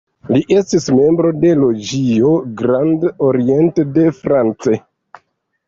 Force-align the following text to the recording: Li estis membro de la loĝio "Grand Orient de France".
Li 0.35 0.39
estis 0.59 0.87
membro 0.99 1.33
de 1.43 1.51
la 1.51 1.59
loĝio 1.65 2.33
"Grand 2.63 3.07
Orient 3.29 3.85
de 4.01 4.09
France". 4.25 4.83